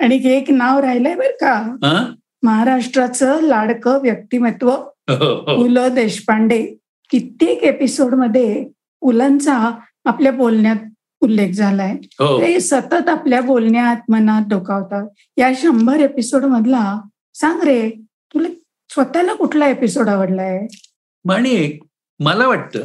[0.00, 1.76] आणि एक नाव राहिलंय बर का?
[2.42, 5.56] महाराष्ट्राचं लाडकं व्यक्तिमत्व हो, हो.
[5.56, 6.76] पु ल देशपांडे.
[7.10, 8.64] कित्येक एपिसोडमध्ये
[9.00, 9.70] पुलंचा
[10.04, 10.76] आपल्या बोलण्यात
[11.20, 11.92] उल्लेख झालाय.
[11.92, 12.40] हो.
[12.40, 15.08] ते सतत आपल्या बोलण्यात मनात डोकावतात.
[15.36, 17.00] या शंभर एपिसोड मधला
[17.34, 17.90] सांग रे
[18.34, 18.48] तुला
[18.88, 20.66] स्वतःला कुठला एपिसोड आवडलाय?
[21.24, 21.82] माणिक
[22.20, 22.80] मला वाटतं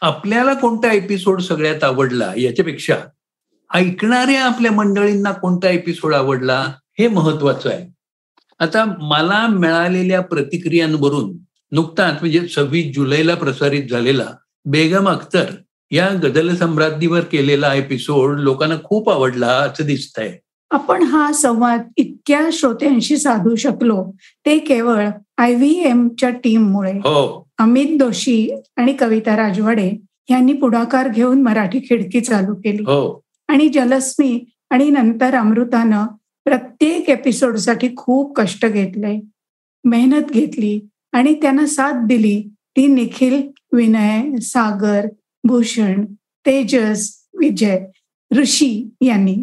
[0.00, 2.96] आपल्याला कोणता एपिसोड सगळ्यात आवडला याच्यापेक्षा
[3.74, 7.86] ऐकणाऱ्या आपल्या मंडळींना कोणता एपिसोड आवडला हे महत्वाचं आहे.
[8.58, 11.36] आता मला मिळालेल्या प्रतिक्रियांवरून
[11.72, 14.26] नुकताच म्हणजे सव्वीस जुलैला प्रसारित झालेला
[14.64, 15.44] बेगम अख्तर
[15.90, 20.38] या गझल सम्राज्ञीवर केलेला एपिसोड लोकांना खूप आवडला असं दिसतंय.
[20.70, 24.14] आपण हा संवाद इतक्या श्रोत्यांशी साधू शकलो
[24.46, 26.92] ते केवळ आय व्ही एमच्या टीममुळे.
[26.92, 27.48] हो.
[27.58, 29.92] अमित दोशी आणि कविता राजवाडे
[30.30, 32.82] यांनी पुढाकार घेऊन मराठी खिडकी चालू केली.
[32.82, 33.20] हो.
[33.48, 36.06] आणि जलस्मी आणि नंतर अमृतानं
[36.44, 39.20] प्रत्येक एपिसोडसाठी खूप कष्ट घेतले
[39.84, 40.80] मेहनत घेतली
[41.12, 42.42] आणि त्यांना साथ दिली.
[42.76, 45.06] ती निखिल विनय सागर
[45.44, 46.04] भूषण
[46.46, 47.78] तेजस विजय
[48.36, 49.36] ऋषी यांनी.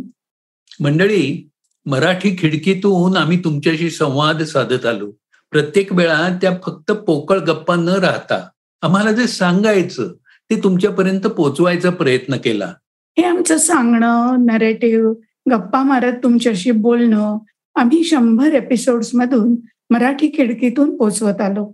[0.80, 1.50] मंडळी
[1.86, 5.12] मराठी खिडकीतून आम्ही तुमच्याशी संवाद साधत आलो
[5.54, 8.48] प्रत्येक वेळा त्या फक्त पोकळ गप्पा न राहता
[8.82, 10.12] आम्हाला जे सांगायचं
[10.50, 12.74] ते तुमच्यापर्यंत पोचवायचा प्रयत्न केला
[13.18, 15.14] हे आमचं सांगणं नरेटिव्ह
[15.52, 17.38] गप्पा मारत तुमच्याशी बोलणं
[17.76, 19.56] आम्ही शंभर एपिसोड्स मधून
[19.90, 21.72] मराठी खिडकीतून पोचवत आलो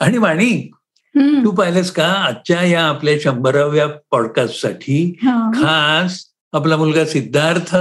[0.00, 0.70] आणि वाणी.
[1.14, 5.50] तू पाहिलंस का आजच्या या आपल्या शंभराव्या पॉडकास्टसाठी हा.
[5.54, 7.76] खास आपला मुलगा सिद्धार्थ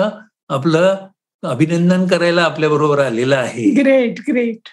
[0.49, 1.07] आपलं
[1.43, 3.69] अभिनंदन करायला आपल्या बरोबर आलेला आहे.
[3.71, 4.67] ग्रेट ग्रेट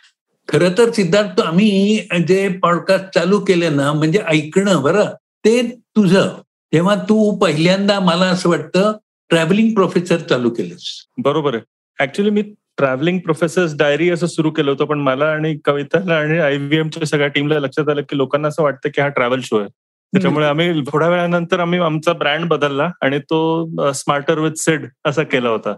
[0.48, 5.04] खरं तर सिद्धार्थ आम्ही जे पॉडकास्ट चालू केले ना म्हणजे ऐकणं बरं
[5.44, 5.62] ते
[5.96, 6.28] तुझं.
[6.72, 8.92] तेव्हा तू पहिल्यांदा मला असं वाटतं
[9.28, 10.84] ट्रॅव्हलिंग प्रोफेसर चालू केलंस.
[11.18, 11.62] बरोबर आहे.
[12.02, 12.42] ऍक्च्युली मी
[12.76, 17.58] ट्रॅव्हलिंग प्रोफेसर्स डायरी असं सुरू केलं होतं पण मला आणि कविताला आणि आयव्हीएमच्या सगळ्या टीमला
[17.58, 19.68] लक्षात आलं की लोकांना असं वाटतं की हा ट्रॅव्हल शो आहे.
[20.12, 25.48] त्याच्यामुळे आम्ही थोड्या वेळानंतर आम्ही आमचा ब्रँड बदलला आणि तो स्मार्टर विथ सेड असा केला
[25.48, 25.74] होता.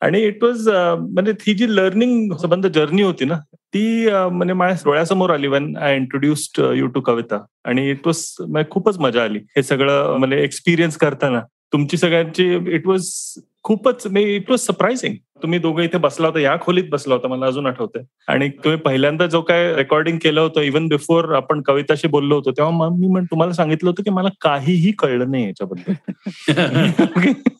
[0.00, 3.38] आणि इट वॉज म्हणजे ही जी लर्निंग संबंध जर्नी होती ना
[3.74, 8.70] ती म्हणजे माझ्या डोळ्यासमोर आली when I introduced you to Kavita आणि इट वॉज म्हणजे
[8.70, 9.38] खूपच मजा आली.
[9.56, 11.40] हे सगळं म्हणजे एक्सपिरियन्स करताना.
[11.72, 13.08] तुमची सगळ्यांची इट वॉज
[13.62, 17.66] खूपच इट वॉज सरप्राइझिंग तुम्ही दोघं इथे बसला होता या खोलीत बसला होता मला अजून
[17.66, 18.02] आठवतंय.
[18.28, 22.72] आणि तुम्ही पहिल्यांदा जो काय रेकॉर्डिंग केलं होतं इव्हन बिफोर आपण कविताशी बोललो होतो तेव्हा
[22.72, 25.92] मग मी म्हण- तुम्हाला सांगितलं होतं की मला काहीही कळलं नाही याच्याबद्दल.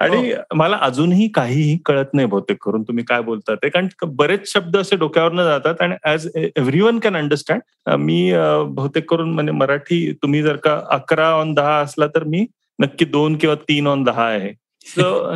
[0.00, 4.76] आणि मला अजूनही काहीही कळत नाही बहुतेक करून तुम्ही काय बोलता ते कारण बरेच शब्द
[4.76, 8.32] असे डोक्यावरनं जातात आणि as everyone can understand मी
[8.66, 12.46] बहुतेक करून म्हणजे मराठी तुम्ही जर का अकरा ऑन दहा असला तर मी
[12.78, 14.52] नक्की दोन किंवा तीन ऑन दहा आहे.
[14.86, 15.34] सो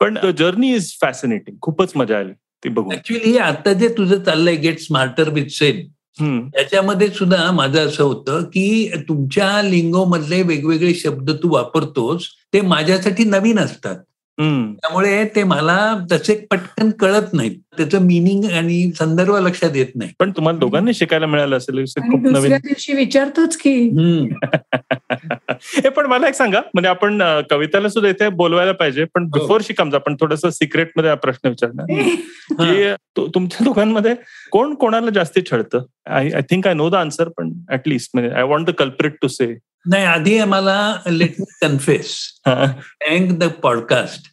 [0.00, 4.80] पण जर्नी इज फॅसिनेटिंग खूपच मजा आली ती बघून ऍक्च्युली आता जे तुझं चाललंय गेट
[4.80, 5.88] स्मार्टर विथ सेल.
[6.20, 13.24] त्याच्यामध्ये सुद्धा माझं असं होतं की तुमच्या लिंगो मधले वेगवेगळे शब्द तू वापरतोस ते माझ्यासाठी
[13.24, 13.96] नवीन असतात.
[14.42, 17.56] त्यामुळे ते मला तसे पटकन कळत नाहीत.
[17.76, 20.10] त्याचं मिनिंग आणि संदर्भ लक्षात येत नाही.
[20.18, 22.52] पण तुम्हाला दोघांनी शिकायला मिळालं असेल खूप नवीन.
[22.52, 23.88] दिवशी विचारतोच की.
[23.88, 24.26] हम्म.
[25.62, 29.28] हे पण मला एक सांगा म्हणजे आपण कविताला सुद्धा इथे बोलवायला पाहिजे पण हो.
[29.28, 31.86] बिफोर शी कम्स आपण थोडस सिक्रेटमध्ये हा प्रश्न विचारणार.
[32.50, 34.14] की तु- तुमच्या दोघांमध्ये
[34.52, 35.82] कोण कोणाला जास्ती छळतं?
[36.06, 39.28] I I think I know the answer पण ऍटलिस्ट म्हणजे I want the culprit to
[39.28, 44.29] say नाही आधी आम्हाला let me confess thank the podcast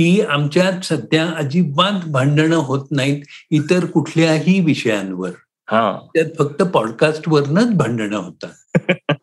[0.00, 5.30] की आमच्यात सध्या अजिबात भांडणं होत नाहीत इतर कुठल्याही विषयांवर.
[5.70, 5.98] हा.
[6.14, 8.48] त्यात फक्त पॉडकास्टवरनच भांडणं होतात.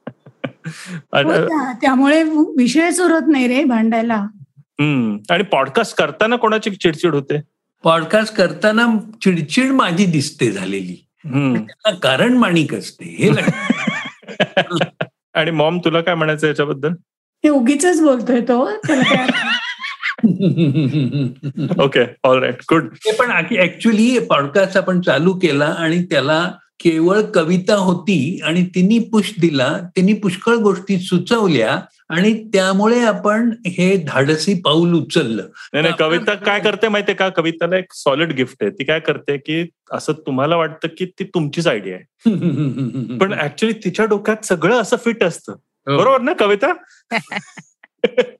[1.13, 2.23] हो त्यामुळे
[2.57, 4.27] विषयच उरत नाही रे भांडायला.
[4.59, 5.17] हम्म.
[5.29, 7.41] आणि पॉडकास्ट करताना कोणाची चिडचिड होते?
[7.83, 8.85] पॉडकास्ट करताना
[9.21, 11.07] चिडचिड माझी दिसते झालेली.
[11.87, 13.29] कारण माणिक असते हे
[15.33, 16.93] आणि मॉम तुला काय म्हणायचं याच्याबद्दल?
[17.43, 18.69] हे उगीच बोलतोय तो.
[21.83, 27.75] ओके ऑल राईट गुड ते पण ऍक्च्युली पॉडकास्ट आपण चालू केला आणि त्याला केवळ कविता
[27.75, 34.93] होती आणि तिने पुश दिला तिने पुष्कळ गोष्टी सुचवल्या आणि त्यामुळे आपण हे धाडसी पाऊल
[34.93, 35.43] उचललं.
[35.73, 37.29] नाही नाही कविता काय करते माहितीये का?
[37.29, 38.71] कविताला एक सॉलिड गिफ्ट आहे.
[38.71, 42.25] ती काय करते की असं तुम्हाला वाटतं की ती तुमचीच आयडिया आहे.
[43.17, 45.53] पण ऍक्च्युली तिच्या डोक्यात सगळं असं फिट असतं.
[45.87, 45.97] हो.
[45.97, 46.67] बरोबर ना Kavita?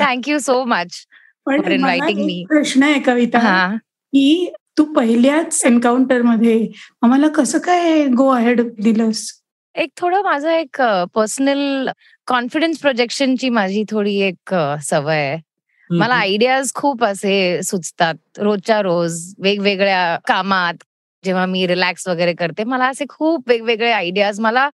[0.00, 1.06] Thank you so much
[1.46, 2.46] पण For मला inviting एक me.
[2.48, 3.38] प्रश्न आहे कविता.
[3.38, 3.76] हा.
[4.12, 6.68] की तू पहिल्याच एन्काउंटरमध्ये
[7.02, 9.30] आम्हाला कसं काय गो अहेड दिलंस?
[9.74, 10.82] एक थोडं माझं एक
[11.14, 11.88] पर्सनल
[12.26, 15.38] कॉन्फिडन्स प्रोजेक्शनची माझी थोडी एक सवय आहे.
[15.90, 20.74] मला आयडियाज खूप असे सुचतात रोजच्या रोज वेगवेगळ्या कामात.
[21.24, 24.68] जेव्हा मी रिलॅक्स वगैरे करते मला असे खूप वेगवेगळे आयडियाज मला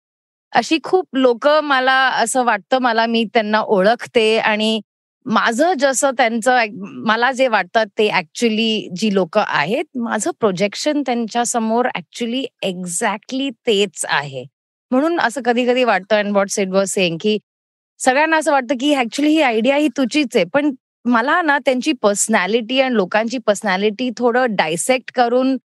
[0.53, 4.81] अशी खूप लोक मला असं वाटतं मला मी त्यांना ओळखते आणि
[5.27, 6.59] माझं जसं त्यांचं
[7.07, 14.45] मला जे वाटतं ते ऍक्च्युली जी लोक आहेत माझं प्रोजेक्शन त्यांच्यासमोर ऍक्च्युली एक्झॅक्टली तेच आहे.
[14.91, 17.39] म्हणून असं कधी कधी वाटतं and what set was saying की
[18.01, 20.45] सगळ्यांना असं वाटतं की ऍक्च्युली ही आयडिया ही तुझीच आहे.
[20.45, 20.71] पण
[21.05, 25.57] मला ना त्यांची पर्सनॅलिटी आणि लोकांची पर्सनॅलिटी थोडं डायसेक्ट करून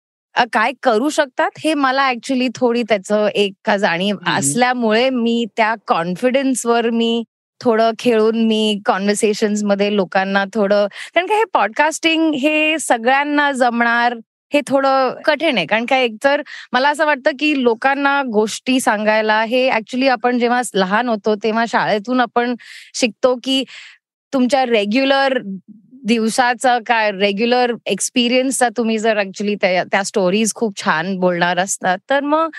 [0.53, 4.17] काय करू शकतात हे मला ऍक्च्युली थोडी त्याचं एक का जाणीव.
[4.27, 7.23] असल्यामुळे मी त्या कॉन्फिडन्सवर मी
[7.61, 14.13] थोडं खेळून मी कॉन्व्हर्सेशनमध्ये लोकांना थोडं कारण का हे पॉडकास्टिंग हे सगळ्यांना जमणार
[14.53, 16.41] हे थोडं कठीण आहे कारण काय एकतर
[16.71, 22.19] मला असं वाटतं की लोकांना गोष्टी सांगायला हे ऍक्च्युली आपण जेव्हा लहान होतो तेव्हा शाळेतून
[22.19, 22.55] आपण
[22.93, 23.63] शिकतो की
[24.33, 25.37] तुमच्या रेग्युलर
[26.03, 32.49] दिवसाचा काय रेग्युलर एक्सपिरियन्सचा तुम्ही जर ऍक्च्युली त्या स्टोरीज खूप छान बोलणार असतात तर मग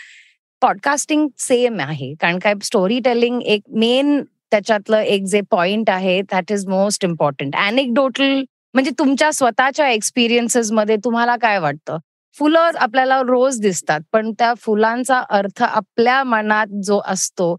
[0.62, 2.12] पॉडकास्टिंग सेम आहे.
[2.20, 7.56] कारण काय स्टोरी टेलिंग एक मेन त्याच्यातलं एक जे पॉइंट आहे that is most important
[7.56, 8.42] anecdotal
[8.74, 11.98] म्हणजे तुमच्या स्वतःच्या एक्सपिरियन्सेस मध्ये तुम्हाला काय वाटतं?
[12.36, 17.54] फुलं आपल्याला रोज दिसतात पण त्या फुलांचा अर्थ आपल्या मनात जो असतो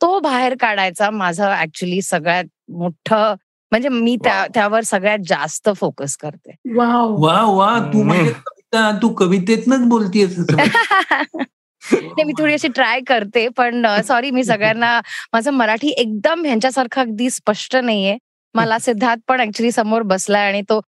[0.00, 3.34] तो बाहेर काढायचा माझं ऍक्च्युली सगळ्यात मोठं
[3.72, 6.54] म्हणजे मी त्या त्यावर सगळ्यात जास्त फोकस करते.
[6.76, 7.16] वाव.
[7.24, 8.32] वा वा तू म्हणजे.
[8.32, 10.48] कविता तू कवितेतनच.
[11.92, 15.00] नाही, मी थोडी अशी ट्राय करते पण सॉरी मी सगळ्यांना
[15.32, 18.16] माझं मराठी एकदम ह्यांच्यासारखं अगदी स्पष्ट नाहीये.
[18.54, 20.80] मला सिद्धार्थ पण ऍक्च्युली समोर बसलाय आणि तो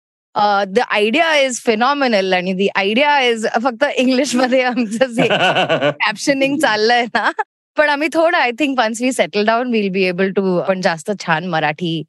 [0.67, 7.31] द आयडिया इज फिनॉमिनल आणि दी आयडिया इज फक्त इंग्लिशमध्ये आमचं जे कॅप्शनिंग चाललंय ना.
[7.77, 11.11] पण आम्ही थोडं I think once we settle down will be able to पण जास्त
[11.19, 12.03] छान मराठी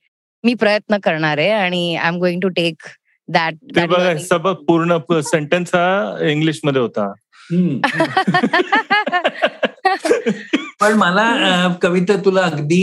[0.44, 2.86] मी प्रयत्न करणार आहे आणि I am going to take
[3.28, 3.54] that
[4.66, 7.12] पूर्ण सेंटेन्स हा इंग्लिशमध्ये होता.
[10.80, 12.82] पण मला कविता तुला अगदी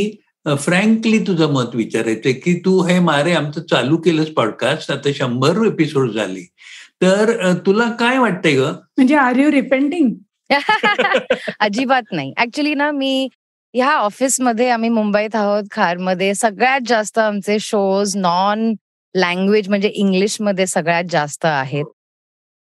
[0.59, 6.11] फ्रँकली तुझं मत विचारायचंय की तू हे मारे आमचं चालू केलंस पॉडकास्ट आता शंभर एपिसोड
[6.11, 6.43] झाली.
[7.01, 8.61] तर तुला काय वाटतंय ग?
[8.97, 10.09] म्हणजे आर यू रिपेंटिंग
[11.59, 12.33] अजिबात नाही.
[12.37, 13.27] ऍक्च्युली ना मी
[13.73, 16.33] ह्या ऑफिसमध्ये आम्ही मुंबईत आहोत खारमध्ये.
[16.35, 18.73] सगळ्यात जास्त आमचे शोज नॉन
[19.15, 21.85] लँग्वेज म्हणजे इंग्लिशमध्ये सगळ्यात जास्त आहेत.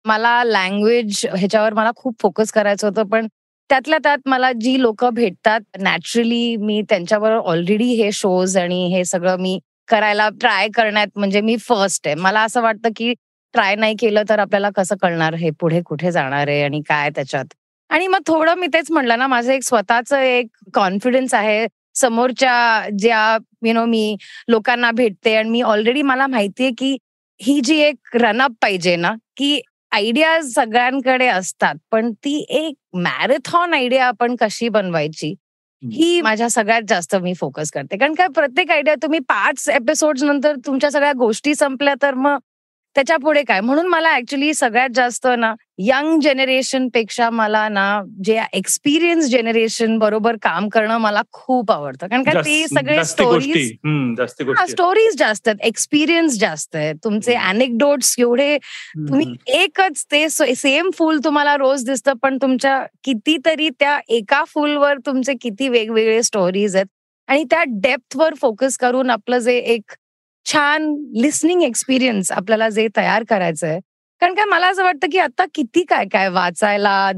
[0.05, 3.27] मला लँग्वेज ह्याच्यावर मला खूप फोकस करायचं होतं पण
[3.71, 9.37] त्यातल्या त्यात मला जी लोक भेटतात नॅचरली मी त्यांच्याबरोबर ऑलरेडी हे शोज आणि हे सगळं
[9.41, 12.15] मी करायला ट्राय करण्यात म्हणजे मी फर्स्ट आहे.
[12.17, 13.13] मला असं वाटतं की
[13.55, 15.35] ट्राय नाही केलं तर आपल्याला कसं कळणार?
[15.35, 17.47] हे पुढे कुठे जाणार आहे आणि काय त्याच्यात?
[17.95, 21.67] आणि मग थोडं मी तेच म्हणलं ना माझं एक स्वतःचं एक कॉन्फिडन्स आहे.
[21.95, 24.17] समोरच्या ज्या यु नो मी
[24.49, 26.97] लोकांना भेटते आणि मी ऑलरेडी मला माहितीये की
[27.41, 29.61] ही जी एक रनअप पाहिजे ना की
[29.93, 35.35] आयडिया सगळ्यांकडे असतात पण ती एक मॅरेथॉन आयडिया आपण कशी बनवायची
[35.83, 37.97] ही माझ्या सगळ्यात जास्त मी फोकस करते.
[37.97, 42.39] कारण काय प्रत्येक आयडिया तुम्ही पाच एपिसोड नंतर तुमच्या सगळ्या गोष्टी संपल्या तर मग
[42.97, 43.61] त्याच्या पुढे काय?
[43.61, 47.87] म्हणून मला ऍक्च्युली सगळ्यात जास्त ना यंग जनरेशनपेक्षा मला ना
[48.25, 52.07] जे एक्सपिरियन्स जनरेशन बरोबर काम करणं मला खूप आवडतं.
[52.07, 53.73] कारण का ते सगळे स्टोरीज
[54.69, 55.59] स्टोरीज जास्त आहेत.
[55.63, 58.57] एक्सपिरियन्स जास्त आहे तुमचे अनेक्डोट्स एवढे
[58.99, 65.35] तुम्ही एकच ते सेम फुल तुम्हाला रोज दिसतं पण तुमच्या कितीतरी त्या एका फुलवर तुमचे
[65.41, 66.87] किती वेगवेगळे स्टोरीज आहेत.
[67.29, 69.93] आणि त्या डेप्थवर फोकस करून आपलं जे एक
[70.47, 73.81] छान लिसनिंग एक्सपिरियन्स आपल्याला जे तयार करायचं आहे
[74.23, 77.11] कारण काय मला असं वाटतं की आता किती काय काय वाचायला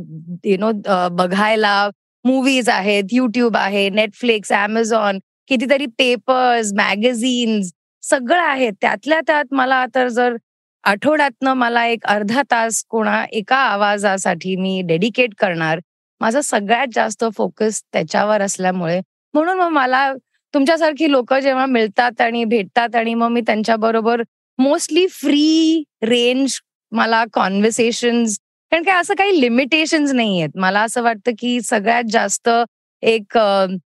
[0.44, 0.70] यु नो
[1.08, 1.88] बघायला
[2.24, 10.08] मूवीज आहेत युट्यूब आहे नेटफ्लिक्स अमेझॉन कितीतरी पेपर्स मॅगझिन्स सगळं आहे त्यातल्या त्यात मला तर
[10.08, 10.36] जर
[10.84, 15.80] आठवड्यातनं मला एक अर्धा तास कोणा एका आवाजासाठी मी डेडिकेट करणार
[16.20, 19.00] माझा सगळ्यात जास्त फोकस त्याच्यावर असल्यामुळे.
[19.34, 20.12] म्हणून मग मला
[20.56, 24.22] तुमच्यासारखी लोक जेव्हा मिळतात आणि भेटतात आणि मग मी त्यांच्या बरोबर
[24.58, 26.54] मोस्टली फ्री रेंज
[26.92, 28.38] मला कॉन्व्हर्सेशन्स
[28.72, 32.48] कारण काय असं काही लिमिटेशन्स नाही आहेत मला असं वाटतं की सगळ्यात जास्त
[33.02, 33.38] एक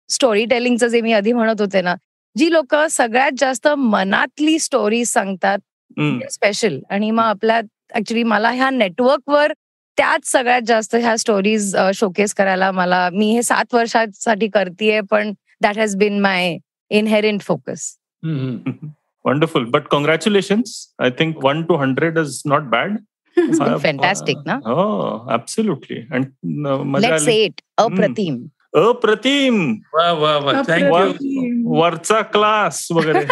[0.08, 1.94] स्टोरी टेलिंगचं जे मी आधी म्हणत होते ना
[2.36, 5.58] जी लोक सगळ्यात जास्त मनातली स्टोरी सांगतात.
[6.30, 7.60] स्पेशल आणि मग आपल्या
[7.94, 9.52] ऍक्च्युली मला ह्या नेटवर्कवर
[9.98, 15.77] त्याच सगळ्यात जास्त ह्या स्टोरीज शोकेस करायला मला मी हे सात वर्षासाठी करतेय पण That
[15.77, 16.57] has been my
[16.91, 18.87] inherent focus hmm.
[19.25, 22.97] Wonderful but congratulations I think one two hundred is not bad
[23.83, 24.53] fantastic, ना?
[24.65, 28.35] हो ऍब्सोल्युटली आणि न- मजा लेट्स आली एट अप्रतिम
[28.79, 29.61] अप्रतिम
[29.93, 31.67] वा वा वा थँक्यू अप्रतिम.
[31.67, 33.23] वरचा क्लास वगैरे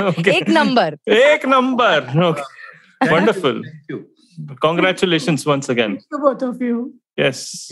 [0.00, 0.34] Okay.
[0.34, 2.04] एक नंबर एक number
[3.10, 3.62] wonderful
[4.62, 6.78] congratulations once again To both of you.
[7.17, 7.67] Yes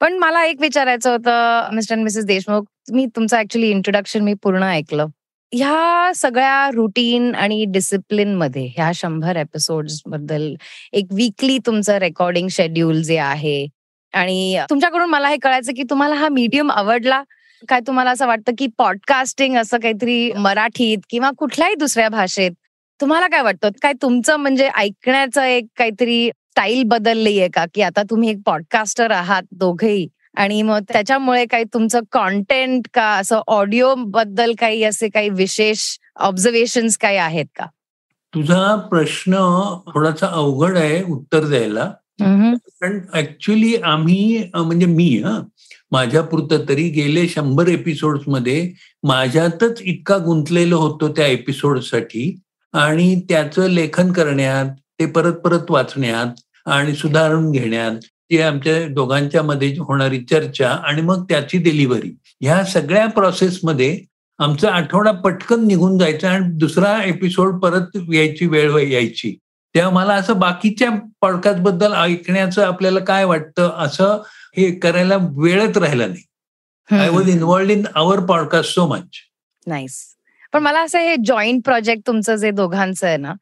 [0.00, 4.62] पण मला एक विचारायचं होतं मिस्टर अँड मिसेस देशमुख मी तुमचं ऍक्च्युली इंट्रोडक्शन मी पूर्ण
[4.62, 5.06] ऐकलं.
[5.52, 10.54] ह्या सगळ्या रुटीन आणि डिसिप्लिनमध्ये ह्या शंभर एपिसोडबद्दल
[10.92, 13.66] एक वीकली तुमचं रेकॉर्डिंग शेड्यूल जे आहे
[14.14, 17.22] आणि तुमच्याकडून मला हे कळायचं की तुम्हाला हा मीडियम आवडला?
[17.68, 22.50] काय तुम्हाला असं वाटतं की पॉडकास्टिंग असं काहीतरी मराठीत किंवा कुठल्याही दुसऱ्या भाषेत
[23.00, 23.68] तुम्हाला काय वाटतं?
[23.82, 27.64] काय तुमचं म्हणजे ऐकण्याचं एक काहीतरी स्टाईल बदलली आहे का?
[27.74, 33.40] की आता तुम्ही एक पॉडकास्टर आहात दोघेही आणि मग त्याच्यामुळे काही तुमचं कॉन्टेंट का असं
[33.46, 35.86] ऑडिओ बद्दल काही असे काही विशेष
[36.16, 37.66] ऑब्झर्वेशन काही आहेत का?
[38.34, 39.34] तुझा प्रश्न
[39.88, 41.90] थोडासा अवघड आहे उत्तर द्यायला.
[42.80, 45.38] पण ऍक्च्युली आम्ही म्हणजे मी हा
[45.92, 48.70] माझ्या पुरतं तरी गेले शंभर एपिसोडमध्ये
[49.02, 52.34] माझ्यातच इतका गुंतलेलो होतो त्या एपिसोडसाठी
[52.74, 57.96] आणि त्याचं लेखन करण्यात ते परत परत वाचण्यात आणि सुधारून घेण्यात
[58.30, 64.00] ते आमच्या दोघांच्या मध्ये होणारी चर्चा आणि मग त्याची डिलिव्हरी ह्या सगळ्या प्रोसेसमध्ये
[64.38, 69.36] आमचा आठवडा पटकन निघून जायचा आणि दुसरा एपिसोड परत यायची वेळ यायची.
[69.74, 74.22] तेव्हा मला असं बाकीच्या पॉडकास्टबद्दल ऐकण्याचं आपल्याला काय वाटतं असं
[74.56, 76.22] हे करायला वेळच राहिला नाही.
[77.00, 79.06] I was involved in our podcast so much
[79.66, 80.13] nice
[80.54, 83.32] पण मला असं हे जॉईंट प्रोजेक्ट तुमचं जे दोघांचं आहे ना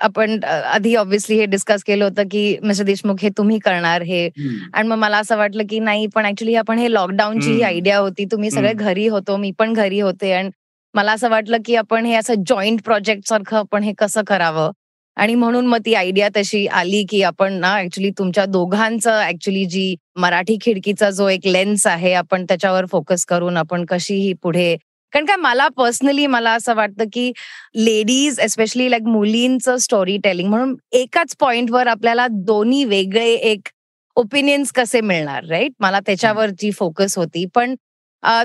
[0.00, 4.28] आपण आधी ऑब्व्हियसली हे डिस्कस केलं होतं की मिस्टर देशमुख हे तुम्ही करणार हे.
[4.72, 7.62] आणि मग मला असं वाटलं की नाही पण ऍक्च्युली आपण हे लॉकडाऊनची ही.
[7.62, 8.72] आयडिया होती तुम्ही सगळे.
[8.72, 10.32] घरी होतो मी पण घरी होते.
[10.32, 10.50] आणि
[10.94, 14.70] मला असं वाटलं की आपण हे असं जॉईंट प्रोजेक्ट सारखं आपण हे कसं करावं?
[15.16, 19.94] आणि म्हणून मग ती आयडिया तशी आली की आपण ना ऍक्च्युली तुमच्या दोघांचं ऍक्च्युली जी
[20.16, 24.76] मराठी खिडकीचा जो एक लेन्स आहे आपण त्याच्यावर फोकस करून आपण कशीही पुढे
[25.12, 27.30] कारण काय मला पर्सनली मला असं वाटतं की
[27.76, 33.68] लेडीज एस्पेशली लाईक मुलींचं स्टोरी टेलिंग म्हणून एकाच पॉइंटवर आपल्याला दोन्ही वेगळे एक
[34.16, 37.44] ओपिनियन्स कसे मिळणार राईट मला त्याच्यावरची फोकस होती.
[37.54, 37.74] पण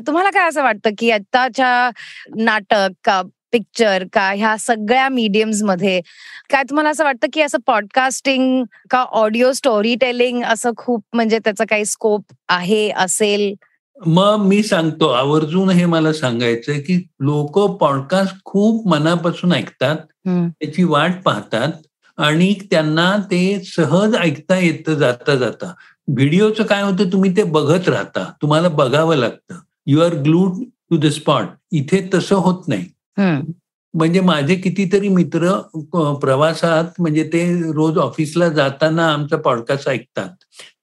[0.07, 1.89] तुम्हाला काय असं वाटतं की आत्ताच्या
[2.37, 5.99] नाटक का पिक्चर का ह्या सगळ्या मीडियम्समध्ये
[6.49, 11.63] काय तुम्हाला असं वाटतं की असं पॉडकास्टिंग का ऑडिओ स्टोरी टेलिंग असं खूप म्हणजे त्याचा
[11.69, 13.53] काही स्कोप आहे असेल?
[14.05, 19.97] मग मी सांगतो आवर्जून हे मला सांगायचंय की लोक पॉडकास्ट खूप मनापासून ऐकतात.
[20.27, 21.71] त्याची वाट पाहतात
[22.17, 25.73] आणि त्यांना ते सहज ऐकता येतं जाता जाता.
[26.07, 29.59] व्हिडिओचं काय होतं तुम्ही ते बघत राहता तुम्हाला बघावं लागतं.
[29.87, 32.85] You are glued to the spot इथे तसं होत नाही.
[33.93, 35.53] म्हणजे माझे कितीतरी मित्र
[36.21, 40.29] प्रवासात म्हणजे ते रोज ऑफिसला जाताना आमचा पॉडकास्ट ऐकतात.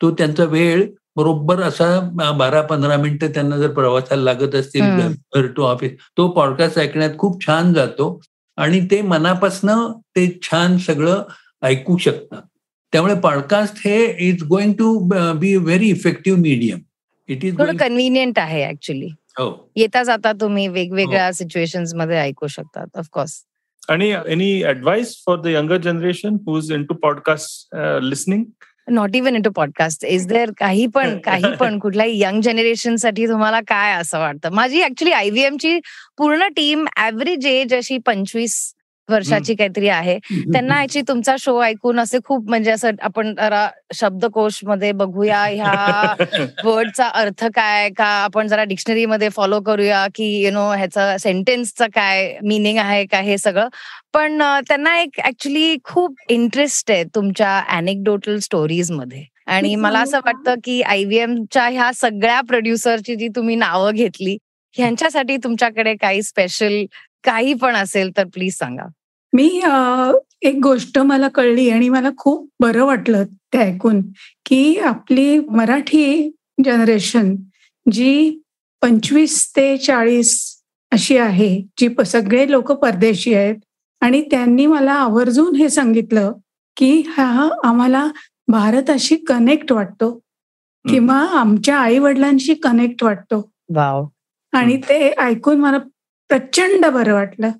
[0.03, 0.85] तो त्यांचा वेळ
[1.16, 4.83] बरोबर असा बारा पंधरा मिनिटं त्यांना जर प्रवासाला लागत असतील.
[5.35, 8.20] घर टू ऑफिस तो पॉडकास्ट ऐकण्यात खूप छान जातो
[8.59, 11.22] आणि ते मनापासनं ते छान सगळं
[11.62, 12.42] ऐकू शकतात.
[12.92, 14.98] त्यामुळे पॉडकास्ट हे is going to
[15.38, 16.79] be very effective medium
[17.29, 19.70] it is थोडं कन्व्हिनियंट आहे ऍक्च्युली हो.
[19.77, 23.42] येता जाता तुम्ही वेगवेगळ्या सिच्युएशनमध्ये ऐकू शकतात ऑफकोर्स
[23.88, 28.44] आणि any advice for the younger generation who is into podcast listening
[28.88, 33.92] not even into podcast is there काही पण काही पण कुठल्याही यंग जनरेशनसाठी तुम्हाला काय
[33.92, 34.53] असं वाटतं?
[34.53, 35.79] माझी ऍक्च्युली आयव्हीएम ची
[36.18, 38.57] पूर्ण टीम ऍव्हरेज एज अशी पंचवीस
[39.08, 40.18] वर्षाची काहीतरी आहे.
[40.52, 46.14] त्यांना ह्याची तुमचा शो ऐकून असे खूप म्हणजे असं आपण जरा शब्दकोशमध्ये बघूया ह्या
[46.64, 47.88] वर्डचा अर्थ काय?
[47.90, 53.04] का आपण जरा डिक्शनरी मध्ये फॉलो करूया की यु नो ह्याचं सेंटेन्सचं काय मिनिंग आहे
[53.06, 53.68] का हे सगळं?
[54.14, 59.24] पण त्यांना एक ऍक्च्युली खूप इंटरेस्ट आहे तुमच्या अनेक्डोटल स्टोरीजमध्ये.
[59.46, 60.30] आणि मी मला असं सांगू का?
[60.30, 64.36] वाटतं की आयव्हीएमच्या ह्या सगळ्या प्रोड्युसरची जी तुम्ही नावं घेतली
[64.76, 66.84] ह्यांच्यासाठी तुमच्याकडे काही स्पेशल
[67.24, 68.87] काही पण असेल तर प्लीज सांगा.
[69.32, 69.60] मी
[70.42, 74.00] एक गोष्ट मला कळली आणि मला खूप बरं वाटलं ते ऐकून
[74.46, 76.30] की आपली मराठी
[76.64, 77.34] जनरेशन
[77.87, 78.38] जी
[78.82, 80.34] पंचवीस ते चाळीस
[80.92, 83.57] अशी आहे जी सगळे लोक परदेशी आहेत
[84.01, 86.32] आणि त्यांनी मला आवर्जून हे सांगितलं
[86.76, 88.07] की हा आम्हाला
[88.49, 90.11] भारताशी कनेक्ट वाटतो
[90.84, 93.51] किंवा आमच्या आई वडिलांशी कनेक्ट वाटतो.
[93.74, 94.07] वाव.
[94.53, 95.78] आणि ते ऐकून मला
[96.31, 97.51] प्रचंड बरं वाटलं.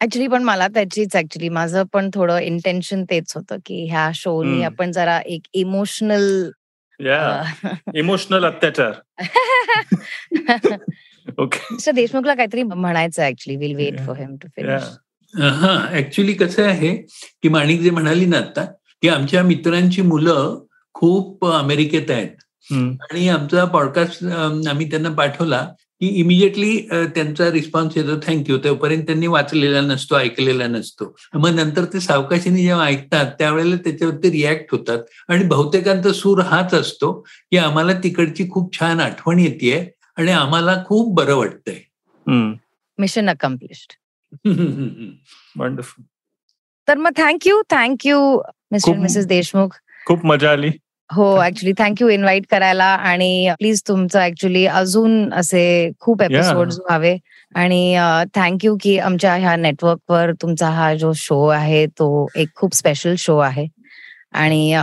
[0.00, 4.62] ऍक्च्युली पण मला त्याचीच ऍक्च्युली माझं पण थोडं इंटेन्शन तेच होतं की ह्या शोनी.
[4.62, 6.50] आपण जरा एक इमोशनल
[7.00, 7.42] या
[7.94, 8.92] इमोशनल अत्याचार.
[11.38, 14.82] ओके देशमुखला काहीतरी म्हणायचं actually will wait for him to finish
[15.34, 15.88] हा.
[15.92, 16.96] ऍक्च्युली कसं आहे
[17.42, 18.64] की माणिक जे म्हणाली ना आता
[19.02, 20.58] की आमच्या मित्रांची मुलं
[20.94, 22.30] खूप अमेरिकेत आहेत.
[22.72, 24.24] आणि आमचा पॉडकास्ट
[24.68, 25.68] आम्ही त्यांना पाठवला
[26.00, 26.76] की इमिजिएटली
[27.14, 31.14] त्यांचा रिस्पॉन्स येतो थँक्यू तोपर्यंत त्यांनी वाचलेला नसतो ऐकलेला नसतो.
[31.34, 34.98] मग नंतर ते सावकाशीने जेव्हा ऐकतात त्यावेळेला त्याच्यावरती रिॲक्ट होतात.
[35.28, 37.12] आणि बहुतेकांचा सूर हाच असतो
[37.50, 39.78] की आम्हाला तिकडची खूप छान आठवण येते
[40.16, 41.80] आणि आम्हाला खूप बरं वाटतंय.
[42.98, 43.92] मिशन अकम्प्लिश्ड
[45.56, 46.04] वंडरफुल
[46.88, 48.18] तर मग thank you thank you
[48.72, 49.74] mister missus Deshmukh.
[50.06, 50.70] खूप मजा आली.
[51.10, 57.16] हो ऍक्च्युली थँक्यू इन्व्हाइट करायला आणि प्लीज तुमचं ऍक्च्युली अजून असे खूप एपिसोड व्हावे.
[57.54, 57.96] आणि
[58.34, 63.36] थँक्यू की आमच्या ह्या नेटवर्कवर तुमचा हा जो शो आहे तो एक खूप स्पेशल शो
[63.38, 63.66] आहे.
[64.32, 64.74] आणि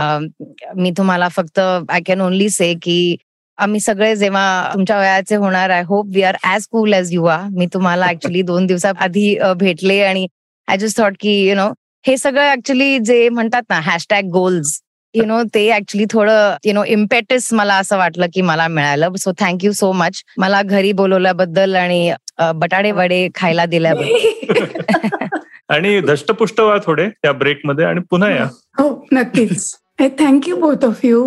[0.76, 3.16] मी तुम्हाला फक्त आय कॅन ओनली से की
[3.58, 7.48] आम्ही सगळे जेव्हा तुमच्या वयाचे होणार I hope we are as cool as you are
[7.52, 10.26] मी तुम्हाला ऍक्च्युली दोन दिवसाआधी भेटले आणि
[10.68, 11.68] आय जस्ट थॉट की यु नो
[12.04, 14.78] हे सगळं ऍक्च्युली जे म्हणतात ना हॅशटॅग गोल्स
[15.16, 19.14] यु नो ते ऍक्च्युली थोडं यु नो इम्पेटस मला असं वाटलं की मला मिळालं.
[19.16, 22.08] सो थँक्यू सो मच मला घरी बोलवल्याबद्दल आणि
[22.38, 24.42] अ, बटाटे वडे खायला दिल्याबद्दल.
[25.74, 28.44] आणि धष्टपुष्ट व्हा थोडे या ब्रेकमध्ये आणि पुन्हा या.
[28.78, 29.74] हो नक्कीच.
[29.98, 31.20] Thank you both of you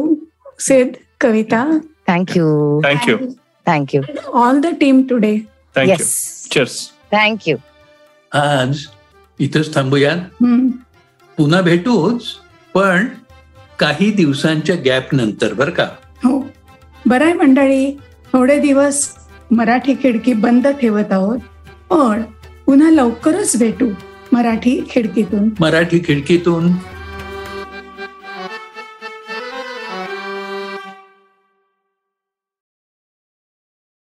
[0.59, 1.63] said Kavita
[2.07, 2.45] thank you
[2.83, 3.17] thank you
[3.67, 4.01] thank you
[4.39, 5.33] all the team today
[5.75, 6.77] thank you yes cheers
[7.11, 7.55] thank you
[8.31, 8.85] आज
[9.39, 10.15] इथंच थांबूया.
[11.37, 12.23] पुन्हा भेटूच
[12.75, 13.07] पण
[13.79, 15.87] काही दिवसांच्या गॅप नंतर बरं का?
[16.23, 16.49] हो.
[17.05, 17.91] बरं आहे मंडळी
[18.33, 19.09] थोडे दिवस
[19.51, 21.39] मराठी खिडकी बंद ठेवत आहोत
[21.89, 22.21] पण
[22.65, 23.89] पुन्हा लवकरच भेटू
[24.31, 25.49] मराठी खिडकीतून.
[25.59, 26.71] मराठी खिडकीतून?